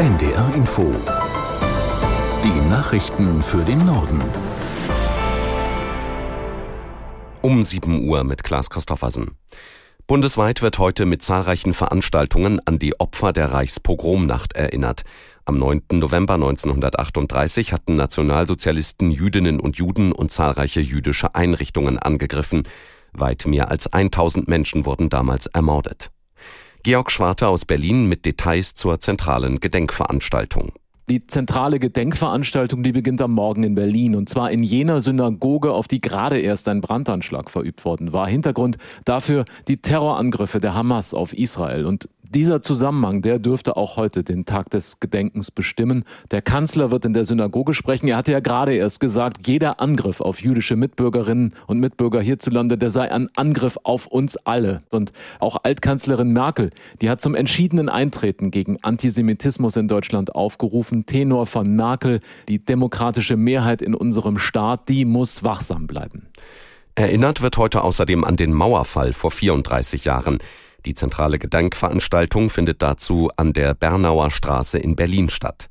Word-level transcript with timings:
NDR 0.00 0.54
Info. 0.54 0.94
Die 2.42 2.70
Nachrichten 2.70 3.42
für 3.42 3.62
den 3.62 3.84
Norden. 3.84 4.22
Um 7.42 7.62
7 7.62 8.08
Uhr 8.08 8.24
mit 8.24 8.42
Klaas 8.42 8.70
Christoffersen. 8.70 9.32
Bundesweit 10.06 10.62
wird 10.62 10.78
heute 10.78 11.04
mit 11.04 11.22
zahlreichen 11.22 11.74
Veranstaltungen 11.74 12.60
an 12.64 12.78
die 12.78 12.98
Opfer 12.98 13.34
der 13.34 13.52
Reichspogromnacht 13.52 14.54
erinnert. 14.54 15.02
Am 15.44 15.58
9. 15.58 15.82
November 15.92 16.32
1938 16.32 17.74
hatten 17.74 17.96
Nationalsozialisten 17.96 19.10
Jüdinnen 19.10 19.60
und 19.60 19.76
Juden 19.76 20.12
und 20.12 20.32
zahlreiche 20.32 20.80
jüdische 20.80 21.34
Einrichtungen 21.34 21.98
angegriffen. 21.98 22.62
Weit 23.12 23.44
mehr 23.46 23.70
als 23.70 23.92
1000 23.92 24.48
Menschen 24.48 24.86
wurden 24.86 25.10
damals 25.10 25.44
ermordet. 25.44 26.10
Georg 26.82 27.10
Schwarte 27.10 27.48
aus 27.48 27.66
Berlin 27.66 28.06
mit 28.06 28.24
Details 28.24 28.74
zur 28.74 29.00
zentralen 29.00 29.60
Gedenkveranstaltung. 29.60 30.72
Die 31.10 31.26
zentrale 31.26 31.80
Gedenkveranstaltung, 31.80 32.84
die 32.84 32.92
beginnt 32.92 33.20
am 33.20 33.32
Morgen 33.32 33.64
in 33.64 33.74
Berlin 33.74 34.14
und 34.14 34.28
zwar 34.28 34.52
in 34.52 34.62
jener 34.62 35.00
Synagoge, 35.00 35.72
auf 35.72 35.88
die 35.88 36.00
gerade 36.00 36.38
erst 36.38 36.68
ein 36.68 36.80
Brandanschlag 36.80 37.50
verübt 37.50 37.84
worden 37.84 38.12
war. 38.12 38.28
Hintergrund 38.28 38.76
dafür 39.04 39.44
die 39.66 39.78
Terrorangriffe 39.78 40.60
der 40.60 40.74
Hamas 40.74 41.12
auf 41.12 41.32
Israel 41.32 41.84
und 41.84 42.08
dieser 42.32 42.62
Zusammenhang, 42.62 43.22
der 43.22 43.40
dürfte 43.40 43.76
auch 43.76 43.96
heute 43.96 44.22
den 44.22 44.44
Tag 44.44 44.70
des 44.70 45.00
Gedenkens 45.00 45.50
bestimmen. 45.50 46.04
Der 46.30 46.42
Kanzler 46.42 46.92
wird 46.92 47.04
in 47.04 47.12
der 47.12 47.24
Synagoge 47.24 47.74
sprechen. 47.74 48.06
Er 48.06 48.16
hatte 48.16 48.30
ja 48.30 48.38
gerade 48.38 48.72
erst 48.72 49.00
gesagt, 49.00 49.48
jeder 49.48 49.80
Angriff 49.80 50.20
auf 50.20 50.40
jüdische 50.40 50.76
Mitbürgerinnen 50.76 51.54
und 51.66 51.80
Mitbürger 51.80 52.20
hierzulande, 52.20 52.78
der 52.78 52.90
sei 52.90 53.10
ein 53.10 53.30
Angriff 53.34 53.78
auf 53.82 54.06
uns 54.06 54.36
alle. 54.36 54.82
Und 54.90 55.12
auch 55.40 55.56
Altkanzlerin 55.64 56.32
Merkel, 56.32 56.70
die 57.00 57.10
hat 57.10 57.20
zum 57.20 57.34
entschiedenen 57.34 57.88
Eintreten 57.88 58.52
gegen 58.52 58.78
Antisemitismus 58.80 59.74
in 59.74 59.88
Deutschland 59.88 60.32
aufgerufen. 60.32 60.99
Tenor 61.06 61.46
von 61.46 61.74
Merkel, 61.74 62.20
die 62.48 62.64
demokratische 62.64 63.36
Mehrheit 63.36 63.82
in 63.82 63.94
unserem 63.94 64.38
Staat, 64.38 64.88
die 64.88 65.04
muss 65.04 65.42
wachsam 65.42 65.86
bleiben. 65.86 66.28
Erinnert 66.94 67.40
wird 67.40 67.56
heute 67.56 67.82
außerdem 67.82 68.24
an 68.24 68.36
den 68.36 68.52
Mauerfall 68.52 69.12
vor 69.12 69.30
34 69.30 70.04
Jahren. 70.04 70.38
Die 70.86 70.94
zentrale 70.94 71.38
Gedenkveranstaltung 71.38 72.50
findet 72.50 72.82
dazu 72.82 73.30
an 73.36 73.52
der 73.52 73.74
Bernauer 73.74 74.30
Straße 74.30 74.78
in 74.78 74.96
Berlin 74.96 75.30
statt. 75.30 75.68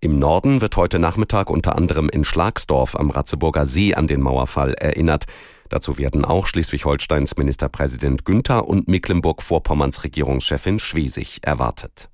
Im 0.00 0.18
Norden 0.18 0.60
wird 0.60 0.76
heute 0.76 0.98
Nachmittag 0.98 1.50
unter 1.50 1.76
anderem 1.76 2.08
in 2.08 2.24
Schlagsdorf 2.24 2.96
am 2.96 3.10
Ratzeburger 3.10 3.66
See 3.66 3.94
an 3.94 4.06
den 4.06 4.20
Mauerfall 4.20 4.74
erinnert. 4.74 5.24
Dazu 5.68 5.98
werden 5.98 6.24
auch 6.24 6.46
Schleswig-Holsteins 6.46 7.36
Ministerpräsident 7.36 8.24
Günther 8.24 8.68
und 8.68 8.88
Mecklenburg-Vorpommerns 8.88 10.04
Regierungschefin 10.04 10.78
Schwesig 10.78 11.38
erwartet. 11.42 12.08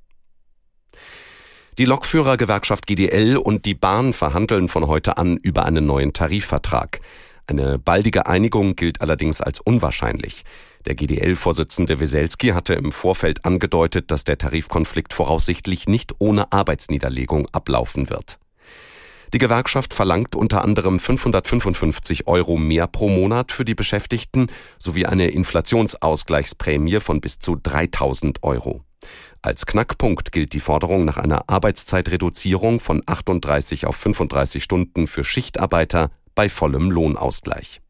Die 1.78 1.86
Lokführergewerkschaft 1.86 2.86
GDL 2.86 3.38
und 3.38 3.64
die 3.64 3.74
Bahn 3.74 4.12
verhandeln 4.12 4.68
von 4.68 4.88
heute 4.88 5.16
an 5.16 5.38
über 5.38 5.64
einen 5.64 5.86
neuen 5.86 6.12
Tarifvertrag. 6.12 7.00
Eine 7.46 7.78
baldige 7.78 8.26
Einigung 8.26 8.76
gilt 8.76 9.00
allerdings 9.00 9.40
als 9.40 9.58
unwahrscheinlich. 9.58 10.42
Der 10.84 10.94
GDL-Vorsitzende 10.94 11.98
Weselski 11.98 12.48
hatte 12.48 12.74
im 12.74 12.92
Vorfeld 12.92 13.46
angedeutet, 13.46 14.10
dass 14.10 14.24
der 14.24 14.36
Tarifkonflikt 14.36 15.14
voraussichtlich 15.14 15.88
nicht 15.88 16.12
ohne 16.18 16.52
Arbeitsniederlegung 16.52 17.48
ablaufen 17.52 18.10
wird. 18.10 18.38
Die 19.32 19.38
Gewerkschaft 19.38 19.94
verlangt 19.94 20.36
unter 20.36 20.62
anderem 20.62 20.98
555 20.98 22.26
Euro 22.26 22.58
mehr 22.58 22.86
pro 22.86 23.08
Monat 23.08 23.50
für 23.50 23.64
die 23.64 23.74
Beschäftigten 23.74 24.48
sowie 24.78 25.06
eine 25.06 25.28
Inflationsausgleichsprämie 25.28 27.00
von 27.00 27.22
bis 27.22 27.38
zu 27.38 27.56
3000 27.56 28.42
Euro. 28.42 28.82
Als 29.42 29.66
Knackpunkt 29.66 30.32
gilt 30.32 30.52
die 30.52 30.60
Forderung 30.60 31.04
nach 31.04 31.16
einer 31.16 31.48
Arbeitszeitreduzierung 31.48 32.80
von 32.80 33.02
38 33.06 33.86
auf 33.86 33.96
35 33.96 34.62
Stunden 34.62 35.06
für 35.06 35.24
Schichtarbeiter 35.24 36.10
bei 36.34 36.48
vollem 36.48 36.90
Lohnausgleich. 36.90 37.80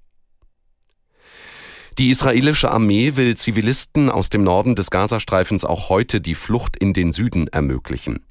Die 1.99 2.09
israelische 2.09 2.71
Armee 2.71 3.17
will 3.17 3.37
Zivilisten 3.37 4.09
aus 4.09 4.31
dem 4.31 4.45
Norden 4.45 4.75
des 4.75 4.91
Gazastreifens 4.91 5.67
auch 5.67 5.91
heute 5.91 6.23
die 6.23 6.35
Flucht 6.35 6.77
in 6.79 6.95
den 6.95 7.13
Süden 7.13 7.49
ermöglichen. 7.49 8.25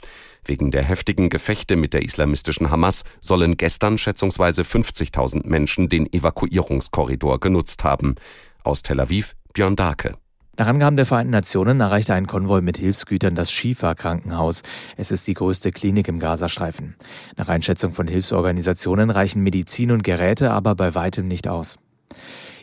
Wegen 0.43 0.71
der 0.71 0.81
heftigen 0.81 1.29
Gefechte 1.29 1.75
mit 1.75 1.93
der 1.93 2.01
islamistischen 2.01 2.71
Hamas 2.71 3.03
sollen 3.21 3.57
gestern 3.57 3.99
schätzungsweise 3.99 4.63
50.000 4.63 5.47
Menschen 5.47 5.89
den 5.89 6.11
Evakuierungskorridor 6.11 7.39
genutzt 7.39 7.83
haben. 7.83 8.15
Aus 8.63 8.81
Tel 8.81 8.99
Aviv 8.99 9.35
Björn 9.53 9.75
Darke. 9.75 10.15
Nach 10.57 10.67
Angaben 10.67 10.97
der 10.97 11.05
Vereinten 11.05 11.31
Nationen 11.31 11.79
erreichte 11.79 12.13
ein 12.13 12.27
Konvoi 12.27 12.61
mit 12.61 12.77
Hilfsgütern 12.77 13.35
das 13.35 13.51
Shifa-Krankenhaus. 13.51 14.63
Es 14.97 15.09
ist 15.09 15.25
die 15.27 15.33
größte 15.33 15.71
Klinik 15.71 16.09
im 16.09 16.19
Gazastreifen. 16.19 16.95
Nach 17.37 17.47
Einschätzung 17.47 17.93
von 17.93 18.07
Hilfsorganisationen 18.07 19.09
reichen 19.09 19.41
Medizin 19.43 19.91
und 19.91 20.03
Geräte 20.03 20.51
aber 20.51 20.75
bei 20.75 20.93
weitem 20.93 21.27
nicht 21.27 21.47
aus. 21.47 21.79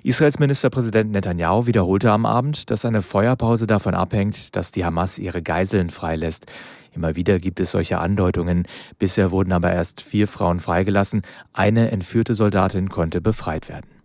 Israels 0.02 0.38
Ministerpräsident 0.38 1.10
Netanyahu 1.10 1.66
wiederholte 1.66 2.12
am 2.12 2.26
Abend, 2.26 2.70
dass 2.70 2.84
eine 2.84 3.00
Feuerpause 3.00 3.66
davon 3.66 3.94
abhängt, 3.94 4.54
dass 4.54 4.70
die 4.70 4.84
Hamas 4.84 5.18
ihre 5.18 5.42
Geiseln 5.42 5.88
freilässt. 5.88 6.44
Immer 6.92 7.16
wieder 7.16 7.38
gibt 7.38 7.58
es 7.58 7.70
solche 7.70 7.98
Andeutungen. 7.98 8.64
Bisher 8.98 9.30
wurden 9.30 9.52
aber 9.52 9.72
erst 9.72 10.02
vier 10.02 10.28
Frauen 10.28 10.60
freigelassen. 10.60 11.22
Eine 11.54 11.90
entführte 11.90 12.34
Soldatin 12.34 12.90
konnte 12.90 13.20
befreit 13.20 13.68
werden. 13.68 13.97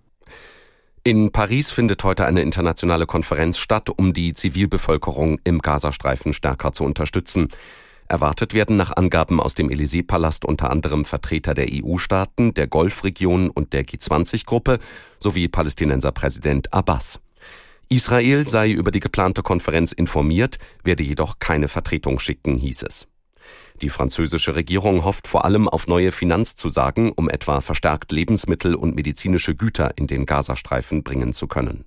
In 1.06 1.34
Paris 1.34 1.70
findet 1.70 2.02
heute 2.06 2.26
eine 2.26 2.42
internationale 2.42 3.06
Konferenz 3.06 3.58
statt, 3.58 3.90
um 3.90 4.14
die 4.14 4.34
Zivilbevölkerung 4.34 5.38
im 5.44 5.60
Gazastreifen 5.60 6.32
stärker 6.32 6.72
zu 6.72 6.86
unterstützen. 6.86 7.50
Erwartet 8.08 8.54
werden 8.54 8.78
nach 8.78 8.96
Angaben 8.96 9.42
aus 9.42 9.54
dem 9.54 9.68
Élysée-Palast 9.68 10.46
unter 10.46 10.72
anderem 10.72 11.04
Vertreter 11.04 11.54
der 11.54 11.68
EU-Staaten, 11.70 12.54
der 12.54 12.68
Golfregion 12.68 13.50
und 13.50 13.74
der 13.74 13.84
G20-Gruppe 13.86 14.80
sowie 15.20 15.50
Palästinenserpräsident 15.50 16.74
Abbas. 16.74 17.20
Israel 17.90 18.48
sei 18.48 18.72
über 18.72 18.92
die 18.92 19.02
geplante 19.02 19.44
Konferenz 19.44 19.92
informiert, 19.92 20.58
werde 20.86 21.04
jedoch 21.04 21.38
keine 21.38 21.68
Vertretung 21.68 22.20
schicken, 22.20 22.56
hieß 22.56 22.84
es. 22.84 23.08
Die 23.82 23.90
französische 23.90 24.56
Regierung 24.56 25.04
hofft 25.04 25.28
vor 25.28 25.46
allem 25.46 25.68
auf 25.68 25.88
neue 25.88 26.12
Finanzzusagen, 26.12 27.12
um 27.12 27.30
etwa 27.30 27.62
verstärkt 27.62 28.12
Lebensmittel 28.12 28.76
und 28.76 28.96
medizinische 28.96 29.56
Güter 29.56 29.98
in 29.98 30.08
den 30.08 30.26
Gazastreifen 30.26 31.04
bringen 31.04 31.34
zu 31.34 31.48
können. 31.48 31.86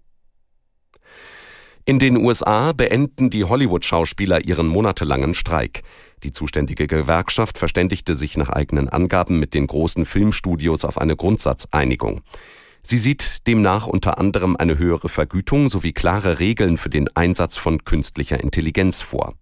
In 1.89 2.01
den 2.01 2.17
USA 2.17 2.73
beenden 2.73 3.31
die 3.31 3.45
Hollywood-Schauspieler 3.45 4.45
ihren 4.45 4.67
monatelangen 4.67 5.35
Streik. 5.35 5.83
Die 6.25 6.33
zuständige 6.33 6.89
Gewerkschaft 6.89 7.59
verständigte 7.59 8.17
sich 8.17 8.37
nach 8.37 8.49
eigenen 8.49 8.89
Angaben 8.89 9.39
mit 9.39 9.55
den 9.55 9.69
großen 9.69 10.05
Filmstudios 10.05 10.85
auf 10.85 10.99
eine 10.99 11.15
Grundsatzeinigung. 11.15 12.23
Sie 12.83 12.99
sieht 12.99 13.47
demnach 13.47 13.87
unter 13.87 14.19
anderem 14.19 14.57
eine 14.57 14.79
höhere 14.79 15.09
Vergütung 15.09 15.69
sowie 15.69 15.93
klare 15.93 16.41
Regeln 16.41 16.77
für 16.77 16.91
den 16.91 17.09
Einsatz 17.15 17.57
von 17.57 17.85
künstlicher 17.85 18.41
Intelligenz 18.41 19.01
vor. 19.03 19.35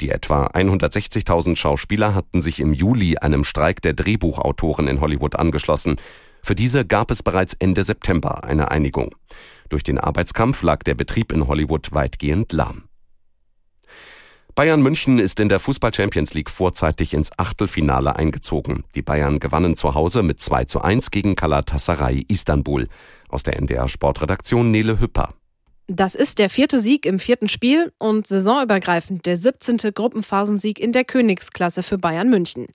Die 0.00 0.10
etwa 0.10 0.46
160.000 0.48 1.56
Schauspieler 1.56 2.14
hatten 2.14 2.42
sich 2.42 2.60
im 2.60 2.72
Juli 2.72 3.16
einem 3.16 3.44
Streik 3.44 3.80
der 3.82 3.94
Drehbuchautoren 3.94 4.88
in 4.88 5.00
Hollywood 5.00 5.36
angeschlossen. 5.36 5.96
Für 6.42 6.54
diese 6.54 6.84
gab 6.84 7.10
es 7.10 7.22
bereits 7.22 7.54
Ende 7.54 7.82
September 7.82 8.44
eine 8.44 8.70
Einigung. 8.70 9.14
Durch 9.68 9.82
den 9.82 9.98
Arbeitskampf 9.98 10.62
lag 10.62 10.82
der 10.82 10.94
Betrieb 10.94 11.32
in 11.32 11.48
Hollywood 11.48 11.92
weitgehend 11.92 12.52
lahm. 12.52 12.84
Bayern 14.54 14.80
München 14.80 15.18
ist 15.18 15.38
in 15.38 15.50
der 15.50 15.60
Fußball 15.60 15.92
Champions 15.92 16.32
League 16.32 16.48
vorzeitig 16.48 17.12
ins 17.12 17.30
Achtelfinale 17.38 18.16
eingezogen. 18.16 18.84
Die 18.94 19.02
Bayern 19.02 19.38
gewannen 19.38 19.76
zu 19.76 19.94
Hause 19.94 20.22
mit 20.22 20.40
2 20.40 20.64
zu 20.64 20.80
1 20.80 21.10
gegen 21.10 21.36
Galatasaray 21.36 22.24
Istanbul. 22.28 22.88
Aus 23.28 23.42
der 23.42 23.56
NDR 23.58 23.86
Sportredaktion 23.86 24.70
Nele 24.70 24.98
Hüpper. 24.98 25.34
Das 25.88 26.16
ist 26.16 26.40
der 26.40 26.50
vierte 26.50 26.80
Sieg 26.80 27.06
im 27.06 27.20
vierten 27.20 27.48
Spiel 27.48 27.92
und 27.98 28.26
saisonübergreifend 28.26 29.24
der 29.24 29.36
17. 29.36 29.76
Gruppenphasensieg 29.94 30.80
in 30.80 30.90
der 30.90 31.04
Königsklasse 31.04 31.84
für 31.84 31.96
Bayern 31.96 32.28
München. 32.28 32.66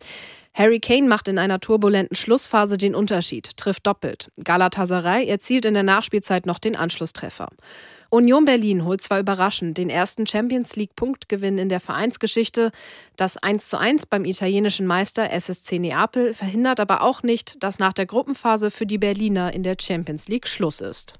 Harry 0.53 0.79
Kane 0.79 1.09
macht 1.09 1.27
in 1.27 1.37
einer 1.37 1.59
turbulenten 1.59 2.15
Schlussphase 2.15 2.77
den 2.77 2.95
Unterschied, 2.95 3.57
trifft 3.57 3.85
doppelt. 3.85 4.31
Galatasaray 4.41 5.25
erzielt 5.27 5.65
in 5.65 5.73
der 5.73 5.83
Nachspielzeit 5.83 6.45
noch 6.45 6.57
den 6.57 6.77
Anschlusstreffer. 6.77 7.49
Union 8.09 8.45
Berlin 8.45 8.85
holt 8.85 9.01
zwar 9.01 9.19
überraschend 9.19 9.77
den 9.77 9.89
ersten 9.89 10.25
Champions 10.25 10.77
League 10.77 10.95
Punktgewinn 10.95 11.57
in 11.57 11.67
der 11.67 11.81
Vereinsgeschichte. 11.81 12.71
Das 13.17 13.35
1 13.35 13.67
zu 13.67 13.77
1 13.77 14.05
beim 14.05 14.23
italienischen 14.23 14.87
Meister 14.87 15.29
SSC 15.31 15.79
Neapel 15.79 16.33
verhindert 16.33 16.79
aber 16.79 17.01
auch 17.01 17.23
nicht, 17.23 17.61
dass 17.61 17.77
nach 17.77 17.93
der 17.93 18.05
Gruppenphase 18.05 18.71
für 18.71 18.85
die 18.85 18.97
Berliner 18.97 19.53
in 19.53 19.63
der 19.63 19.75
Champions 19.79 20.29
League 20.29 20.47
Schluss 20.47 20.79
ist. 20.79 21.19